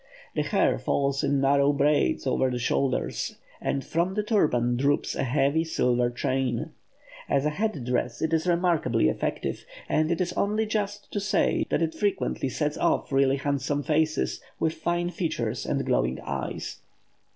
The 0.33 0.41
hair 0.41 0.79
falls 0.79 1.23
in 1.23 1.39
narrow 1.41 1.71
braids 1.71 2.25
over 2.25 2.49
the 2.49 2.57
shoulders, 2.57 3.35
and 3.61 3.85
from 3.85 4.15
the 4.15 4.23
turban 4.23 4.75
droops 4.75 5.13
a 5.13 5.21
heavy 5.23 5.63
silver 5.63 6.09
chain. 6.09 6.71
As 7.29 7.45
a 7.45 7.51
head 7.51 7.85
dress 7.85 8.19
it 8.19 8.33
is 8.33 8.47
remarkably 8.47 9.09
effective; 9.09 9.63
and 9.87 10.09
it 10.11 10.19
is 10.19 10.33
only 10.33 10.65
just 10.65 11.11
to 11.13 11.19
say 11.19 11.67
that 11.69 11.83
it 11.83 11.93
frequently 11.93 12.49
sets 12.49 12.79
off 12.79 13.11
really 13.11 13.37
handsome 13.37 13.83
faces, 13.83 14.41
with 14.59 14.73
fine 14.73 15.11
features 15.11 15.67
and 15.67 15.85
glowing 15.85 16.19
eyes. 16.21 16.79